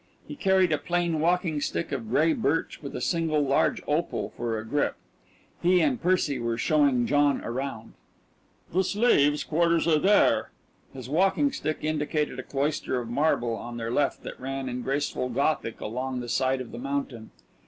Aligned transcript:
He 0.27 0.35
carried 0.35 0.71
a 0.71 0.79
plain 0.79 1.19
walking 1.19 1.61
stick 1.61 1.91
of 1.91 2.09
gray 2.09 2.33
birch 2.33 2.81
with 2.81 2.95
a 2.95 3.01
single 3.01 3.39
large 3.45 3.83
opal 3.87 4.33
for 4.35 4.57
a 4.57 4.65
grip. 4.65 4.95
He 5.61 5.79
and 5.79 6.01
Percy 6.01 6.39
were 6.39 6.57
showing 6.57 7.05
John 7.05 7.39
around. 7.41 7.93
"The 8.73 8.83
slaves' 8.83 9.43
quarters 9.43 9.87
are 9.87 9.99
there." 9.99 10.49
His 10.91 11.07
walking 11.07 11.51
stick 11.51 11.83
indicated 11.83 12.39
a 12.39 12.43
cloister 12.43 12.99
of 12.99 13.09
marble 13.09 13.53
on 13.53 13.77
their 13.77 13.91
left 13.91 14.23
that 14.23 14.39
ran 14.39 14.67
in 14.67 14.81
graceful 14.81 15.29
Gothic 15.29 15.79
along 15.79 16.19
the 16.19 16.29
side 16.29 16.61
of 16.61 16.71
the 16.71 16.79
mountain. 16.79 17.29